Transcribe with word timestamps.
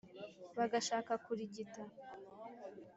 Bagashaka 0.57 1.11
kurigita, 1.25 1.83